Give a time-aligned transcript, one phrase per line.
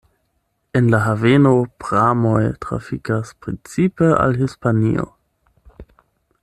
[0.79, 1.51] En la haveno
[1.83, 5.07] pramoj trafikas precipe al Hispanio.